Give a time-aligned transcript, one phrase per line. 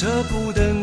[0.00, 0.77] 舍不得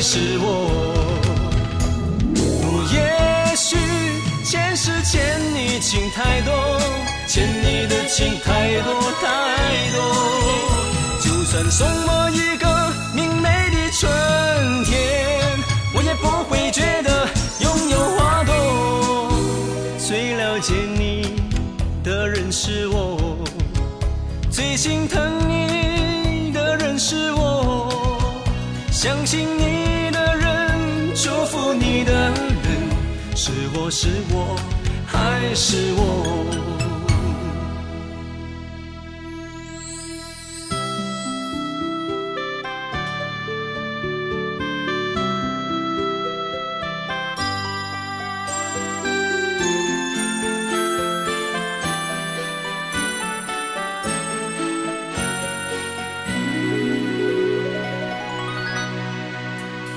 [0.00, 0.46] 是我？
[2.92, 3.76] 也许
[4.44, 6.52] 前世欠你情太多，
[7.26, 9.26] 欠你的情太多太
[9.94, 9.98] 多。
[11.20, 12.66] 就算送我一个
[13.14, 14.10] 明媚的春
[14.84, 14.94] 天，
[15.94, 17.28] 我也不会觉得
[17.60, 18.52] 拥有花朵。
[19.98, 21.40] 最了解你
[22.02, 23.38] 的人是我，
[24.50, 27.88] 最心疼你的人是我，
[28.90, 29.63] 相信你，
[31.72, 32.34] 你的人，
[33.34, 34.56] 是我是我
[35.06, 36.02] 还是我？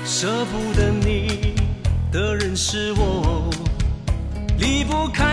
[0.04, 1.47] 舍不得你
[2.60, 3.48] 是我，
[4.58, 5.27] 离不开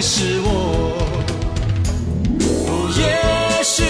[0.00, 0.48] 是我？
[2.66, 3.02] 哦也
[3.64, 3.82] 许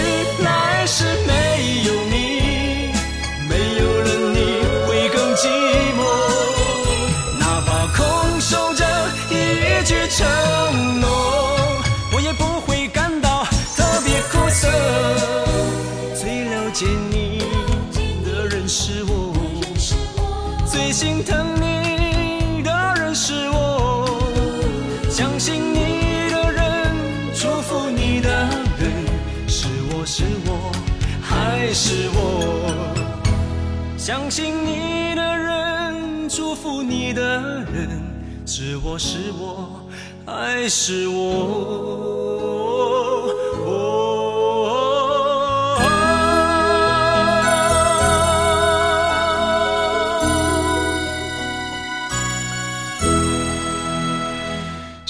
[0.43, 2.13] 来世没有你，
[3.49, 4.37] 没有了你
[4.87, 5.47] 会更寂
[5.97, 5.99] 寞，
[7.37, 8.83] 哪怕空守着
[9.29, 9.33] 一
[9.85, 10.25] 句承
[11.01, 11.05] 诺，
[12.13, 13.43] 我也不会感到
[13.75, 14.67] 特别苦涩。
[16.15, 17.43] 最了解你
[18.23, 19.33] 的人是我，
[20.65, 21.54] 最心疼
[31.77, 32.95] 是我？
[33.97, 37.21] 相信你的人，祝福你的
[37.65, 38.01] 人，
[38.45, 39.81] 是我是我
[40.25, 42.74] 还是我？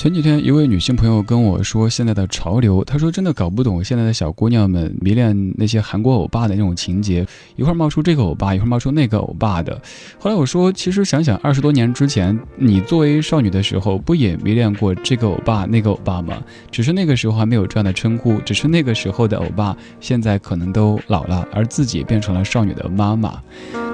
[0.05, 9.81] 前几天，一位女性朋友跟我说，现在的潮流，她说真的搞不懂现在的小姑娘们迷恋那些韩国欧巴的那种情节，一会儿冒出这个欧巴，一会儿冒出那个欧巴的。
[10.19, 16.39] 后来我说，其实想想二十多年之前，你作为少女的时候，不也迷恋过这个欧巴、那个欧巴吗？
[16.69, 23.41] 只是那个时候还没有这样的称呼，只是那个时候的欧巴现在可能都老了，而自己变成了少女的妈妈。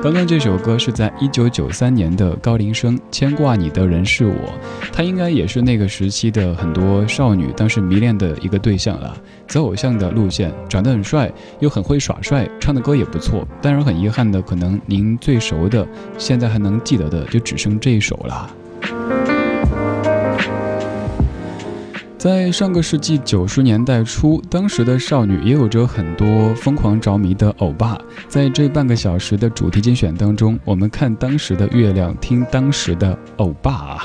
[0.04, 4.34] 刚刚这首歌是在一九九三年的高林生《牵挂你的人是我》，
[4.92, 9.16] 他应该也是那个时期的很多少女当时迷恋的一个对象了。
[9.48, 13.48] 走偶像的路线，长得很帅，又很会耍帅，唱的歌也不错。
[13.62, 15.88] 当然很遗憾的，可能您最熟的，
[16.18, 19.31] 现在还能记得的，就只剩这一首了。
[22.22, 27.98] 在上个世纪九十年代初，当时的少女也有着很多疯狂着迷的欧巴。
[28.28, 34.04] 在这半个小时的主题精选当中，我们看当时的月亮，听当时的欧巴啊。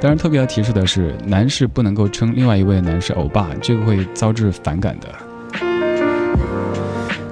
[0.00, 5.08] 当然，特别要提示的是，男士不能够称另外一位男士欧巴，这个会遭致反感的。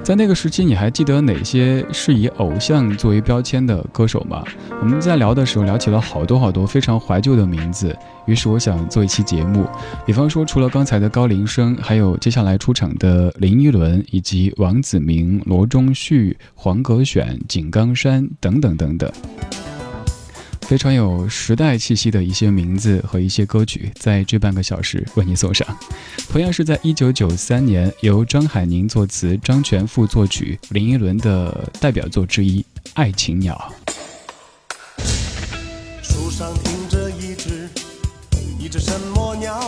[0.09, 4.43] 在那个时期，你还记得哪些是以偶像作为标签的歌手吗？
[4.81, 7.95] 我们在聊的时候聊起了好多好多非常怀旧的名字，
[8.25, 9.67] 于是我想做一期节目，
[10.07, 19.11] 比方说除了刚才的高林生，还有接下来出场的林依轮，以及王子明、罗中旭、黄格选、井冈山等等等等。
[20.69, 25.67] 非常有时代气息的一些名字和一些歌曲，在这半个小时为你送上。
[26.31, 32.61] 同样是在一九九三年，由张海宁作词、张全富作曲，林依轮的代表作之一
[32.93, 33.73] 《爱情鸟》。
[36.03, 37.67] 树上停着一只，
[38.59, 39.59] 一只什么鸟？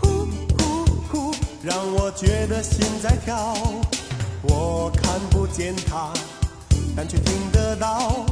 [0.00, 0.26] 呼
[0.58, 3.54] 呼呼，让我觉得心在跳。
[4.42, 6.12] 我看不见它，
[6.96, 8.26] 但却听得到。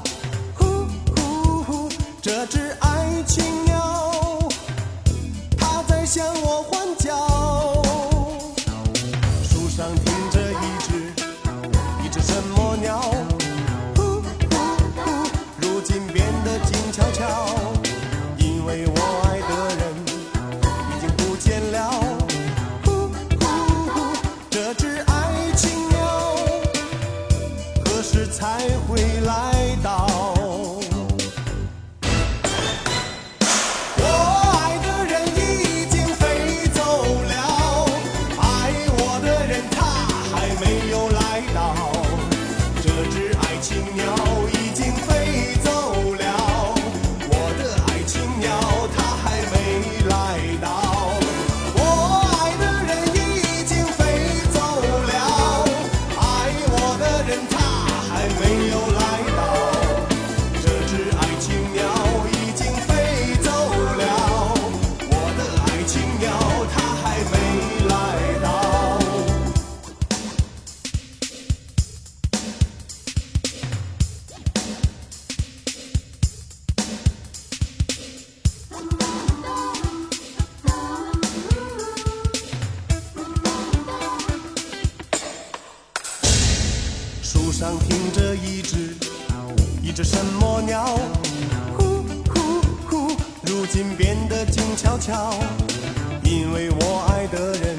[96.22, 97.76] 因为我爱的人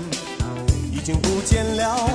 [0.91, 2.07] 已经不见了，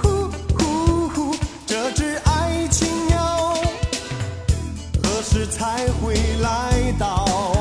[0.00, 1.34] 呼呼呼，
[1.66, 3.54] 这只爱情鸟
[5.02, 7.59] 何时才会来到？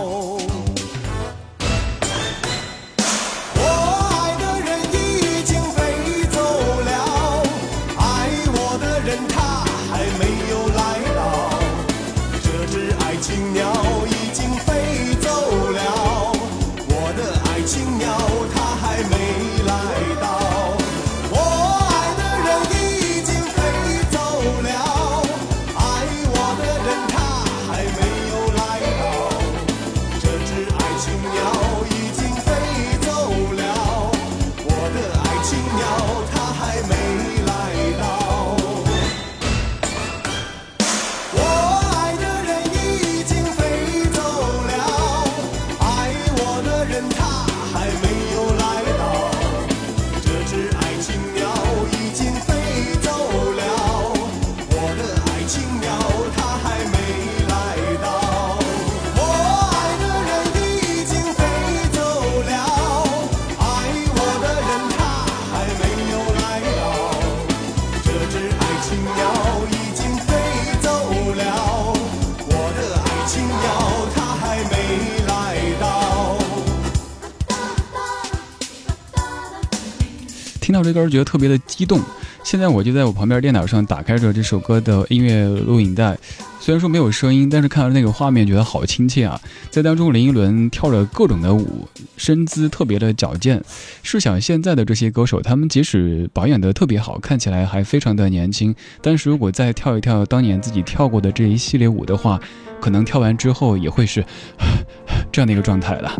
[80.91, 82.01] 这歌觉得特别的激动，
[82.43, 86.17] 现在我就在我旁边电脑上打开着这首歌的音乐录影带，
[86.59, 89.39] 虽然说没有声音，但是看到那个画面觉得好亲切啊！
[89.69, 93.63] 在当中林依轮跳着各种的舞，身姿特别的矫健。
[94.01, 102.39] 试想现在的这些歌手，他们即使保养得特别好，看起来还非常的年轻，但是如果再跳一跳当年自己跳过的这一系列舞的话，
[102.81, 104.25] 可能跳完之后也会是
[105.31, 106.11] 这样的一个状态了。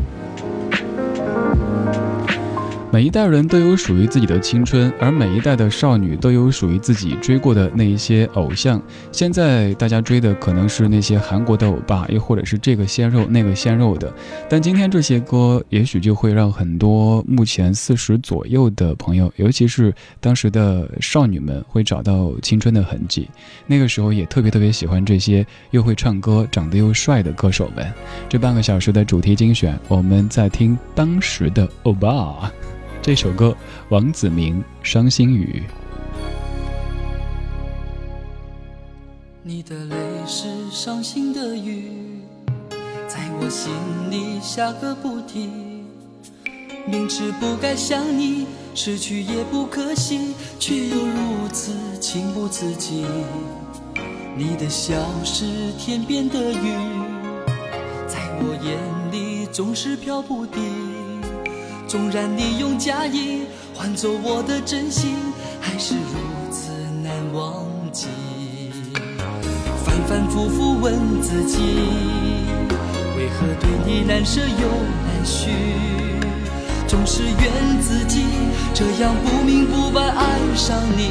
[2.92, 8.82] 每一代人都有属于自己的青春，而每一代的少女都有属于自己追过的那一些偶像。
[9.12, 14.12] 现在大家追的可能是那些韩国的欧巴，又或者是这个鲜肉那个鲜肉的。
[14.50, 23.30] 但今天这些歌，也许就会让很多目前四十左右的朋友，尤其是当时的少女们，会找到青春的痕迹。
[23.68, 27.86] 那个时候也特别特别喜欢这些又会唱歌、长得又帅的歌手们。
[28.28, 32.52] 这半个小时的主题精选，我们在听当时的欧巴。
[33.02, 33.56] 这首歌，
[33.88, 35.64] 王子明《伤心雨》。
[39.42, 39.96] 你的泪
[40.28, 41.90] 是伤心的雨，
[43.08, 43.72] 在我心
[44.12, 45.86] 里下个不停。
[46.86, 53.08] 明知不该想你，失去也不可惜，却又如此情不自禁。
[54.36, 55.46] 你的笑是
[55.78, 56.76] 天边的云，
[58.08, 58.78] 在我眼
[59.12, 60.99] 里总是飘不定。
[61.90, 65.16] 纵然你用假意换走我的真心，
[65.60, 66.70] 还是如此
[67.02, 68.06] 难忘记。
[69.84, 71.58] 反反复复问自己，
[73.18, 74.68] 为何对你难舍又
[75.08, 75.50] 难续？
[76.88, 78.24] 总是怨自己
[78.72, 81.10] 这样不明不白爱上你。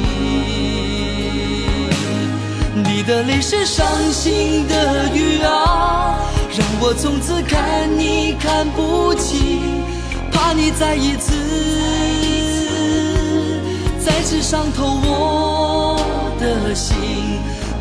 [2.85, 6.17] 你的泪是伤心的雨啊，
[6.57, 9.83] 让我从此看你看不清，
[10.49, 11.31] 怕你再一次
[14.03, 16.01] 再次伤透我
[16.39, 16.97] 的心。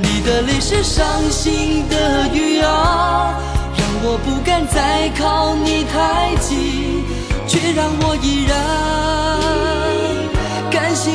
[0.03, 3.33] 你的泪是伤心的雨啊，
[3.75, 7.07] 让我不敢再靠你太近。
[7.47, 8.53] 却让我依然
[10.71, 11.15] 甘心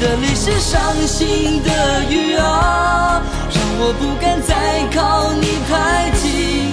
[0.00, 3.22] 的泪是伤心的雨啊。
[3.52, 4.54] 让我不敢再
[4.94, 6.72] 靠你太近，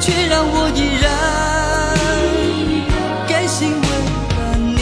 [0.00, 1.06] 却让我依然
[3.28, 4.76] 甘心为了你。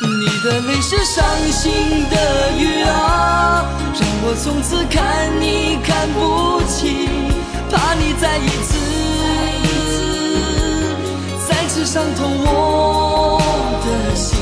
[0.00, 2.16] 你的泪是伤心的
[2.58, 3.64] 雨啊，
[3.94, 7.08] 让我从此看你看不清，
[7.70, 8.76] 怕你再一次
[11.84, 13.40] 伤痛我
[13.84, 14.38] 的心。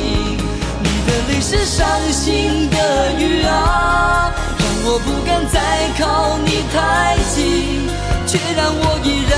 [0.82, 5.58] 你的泪是伤心的雨啊，让我不敢再
[5.98, 7.88] 靠你太近，
[8.26, 9.34] 却让我依然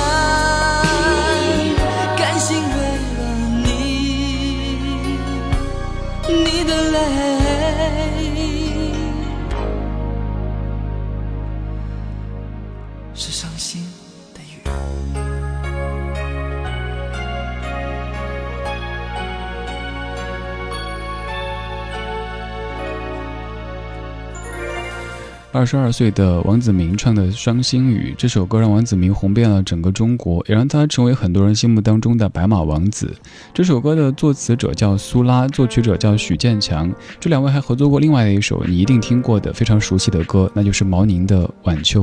[25.54, 33.14] 二十二岁的王子明唱的《伤心雨》这首歌，让王子明红遍了整个中国，也让他成为很多人心目当中的白马王子。
[33.52, 36.90] 这首歌的作词者叫苏拉，作曲者叫许建强，
[37.20, 42.02] 这两位还合作过另外的一首你一定听过的非常熟悉的歌，那就是毛宁的《晚秋》。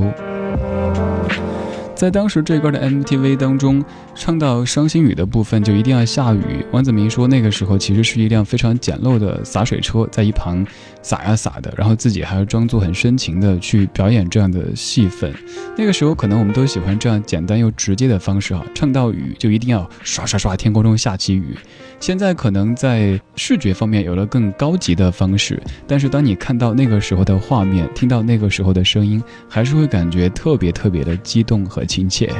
[2.00, 6.64] 在当时这歌的 MTV 当中，唱到伤心雨的部分就一定要下雨。
[6.70, 10.66] 王子明说，那个时候其实是一辆非常简陋的洒水车，在一旁
[11.02, 15.30] 洒呀洒的，然后自己还要装作很深情的去表演这样的戏份。
[15.76, 21.54] 那个时候可能我们都喜欢这样简单又直接的方式哈，唱到雨就一定要刷刷刷，天空中下起雨。
[22.00, 32.32] 现在可能在视觉方面有了更高级的方式，但是当你看到那个时候的画面，听到那个时候的声音，还是会感觉特别特别的激动和亲切。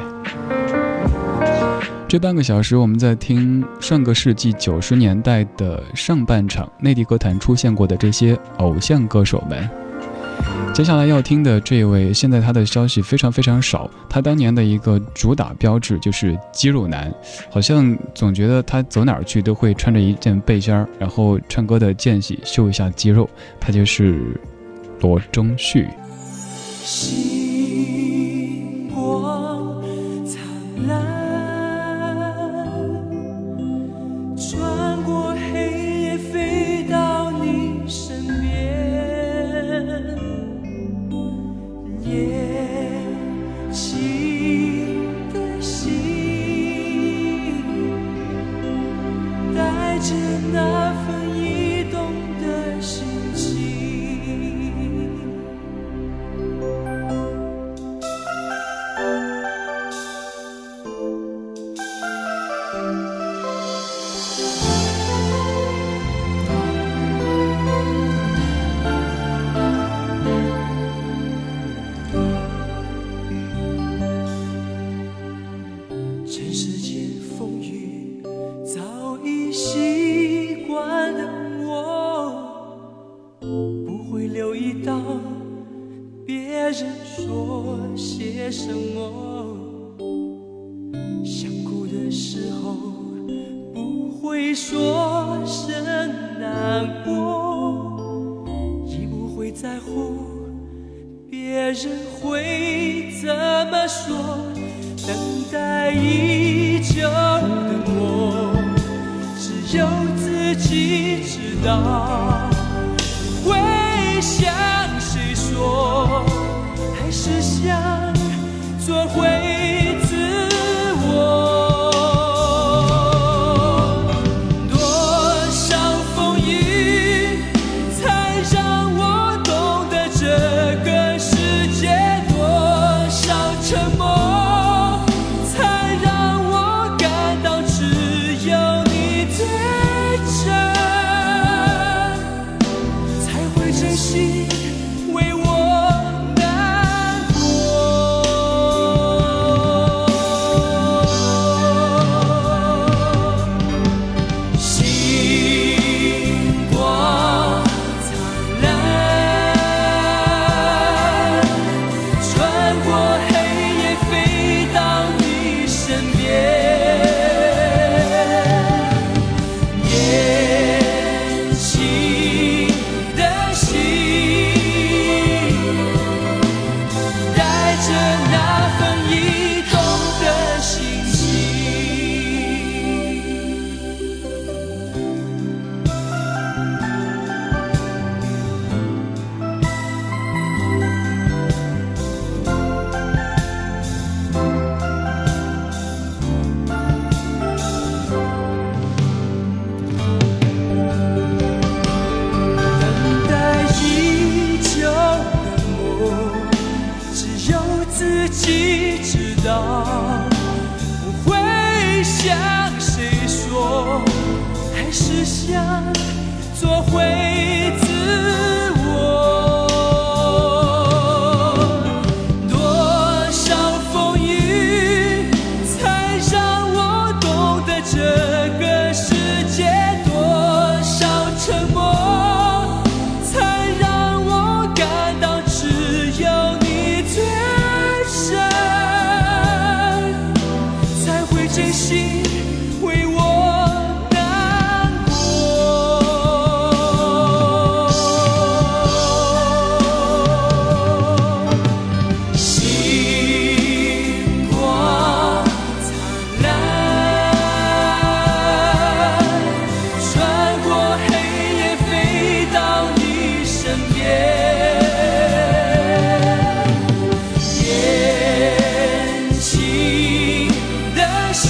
[2.09, 9.69] 这半个小时，我们在听上个世纪九十年代的上半场内地歌坛出现过的这些偶像歌手们。
[10.73, 13.91] 接下来要听的这位，现在他的消息非常非常少。
[14.09, 17.13] 他当年的一个主打标志就是肌肉男，
[17.51, 23.29] 好像总觉得他走哪儿去都会穿着一件背心儿，然后唱歌的间隙秀一下肌肉。
[23.61, 24.41] 他就是
[25.01, 25.87] 罗中旭。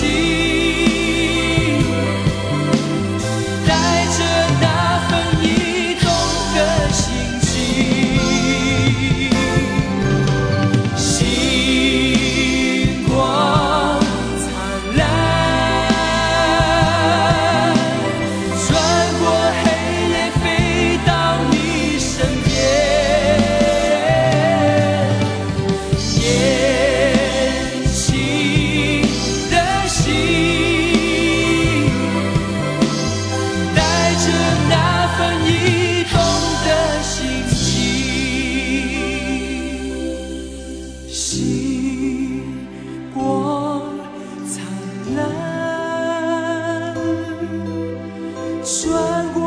[0.01, 0.30] 心，
[48.83, 49.39] 穿过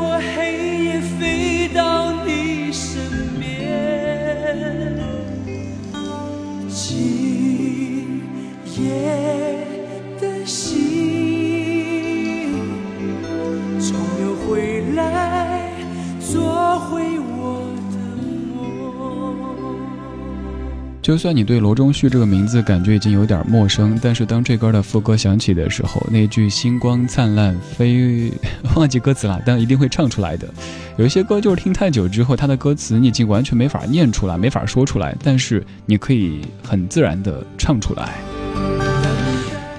[21.03, 28.31] 就算你对罗中旭这个名字感觉已经有点陌生，但是当这歌的副歌响起的时候，那句“星光灿烂飞”，
[28.77, 30.47] 忘记歌词了，但一定会唱出来的。
[30.95, 38.13] 有一些歌就是听太久之后，它的歌词你已经完全没法念出来，没法说出来，但是你可以很自然的唱出来。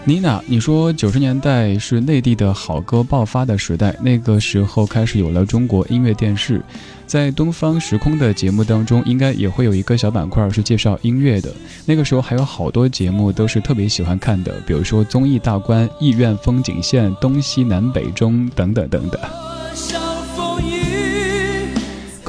[0.07, 6.63] 妮娜，你说九十年代是内地的好歌爆发的时代，那个时候开始有了中国音乐电视，
[7.07, 11.51] 在东方时空的节目当中，应该也会有一个小板块是介绍音乐的。
[11.87, 19.19] 那个时候还有好多节目都是特别喜欢看的，比如说综艺大观、意苑风景线、东西南北中等等等等。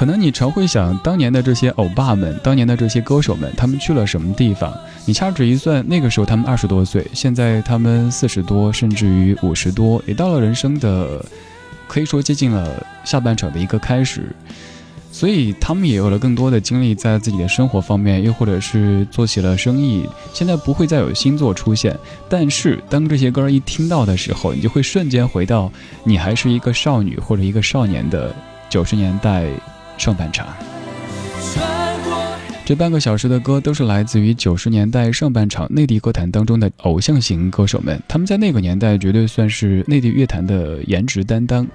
[0.05, 4.71] 可能你常会想，当年的这些欧巴们，当年的这些歌手们，他们去了什么地方？
[5.03, 11.25] 你掐指一算，那个时候他们二十多岁，现在他们四十多，甚至于五十多，也到了人生的，
[11.87, 14.27] 可以说接近了下半场的一个开始。
[15.11, 20.07] 所以他们也有了更多的精力在自己的生活方面，又或者是做起了生意。
[20.35, 21.97] 现在不会再有新作出现，
[22.29, 25.71] 但是当这些歌一听到的时候，你就会瞬间回到
[26.03, 28.31] 你还是一个少女或者一个少年的
[28.69, 29.47] 九十年代
[29.97, 30.47] 上半场。
[32.65, 41.67] 这半个小时的歌都是来自于九十年代上半场内地歌坛当中的偶像型歌手们，他们在那个年代绝对算是内地乐坛的颜值担当。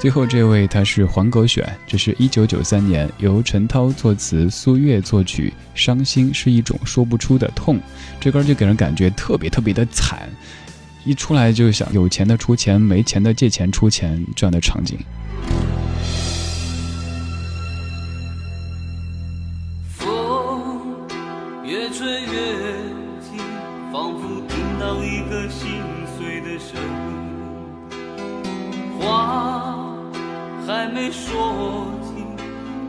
[0.00, 7.76] 最后这位他是黄格选，这是一九九三年由陈涛作词、苏月作曲，《伤心是一种说不出的痛》，
[8.18, 10.28] 这歌就给人感觉特别特别的惨，
[11.04, 14.98] 一出来就想有钱的出钱，没钱的借钱出钱这样的场景。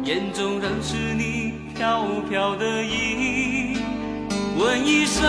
[0.03, 3.77] 眼中仍是你飘飘的影。
[4.57, 5.23] 问一声，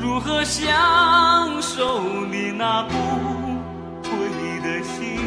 [0.00, 2.94] 如何享受你那不
[4.04, 4.10] 悔
[4.62, 5.18] 的心？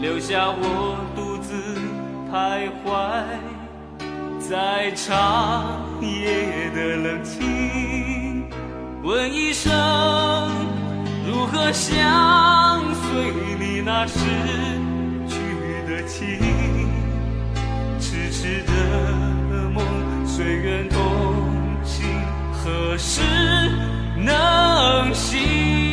[0.00, 1.52] 留下我独自
[2.32, 2.88] 徘徊
[4.40, 8.48] 在长夜的冷清。
[9.02, 9.70] 问一声，
[11.26, 14.18] 如何相随你那时？
[16.08, 16.26] 情，
[18.00, 19.84] 痴痴的梦，
[20.26, 20.98] 随缘同
[21.84, 22.06] 行，
[22.50, 23.20] 何时
[24.16, 25.87] 能醒？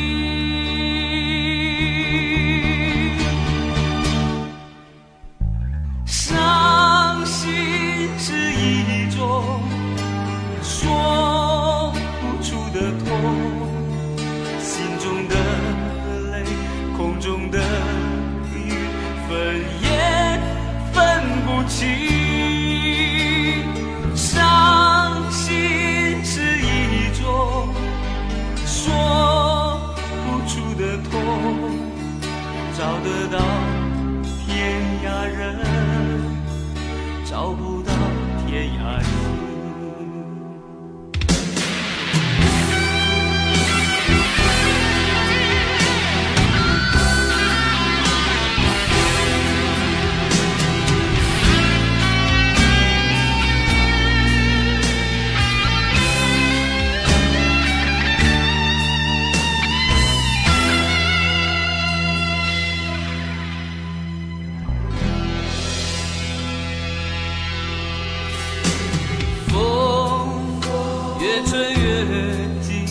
[72.07, 72.85] 耳机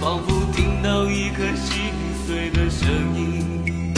[0.00, 1.92] 仿佛听到一个心
[2.26, 3.94] 碎的声音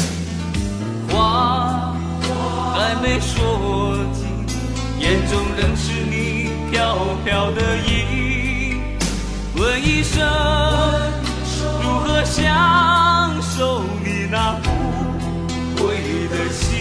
[1.09, 1.95] 话
[2.75, 4.27] 还没说尽
[4.99, 8.81] 眼中仍是你飘飘的影
[9.57, 10.25] 问一声
[11.83, 15.97] 如何享受你那不悔
[16.29, 16.75] 的心？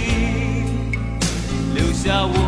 [1.75, 2.42] 留下我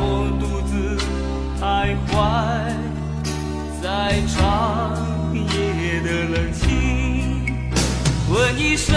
[8.85, 8.95] 生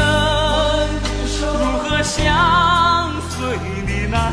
[1.41, 4.31] 如何相随你那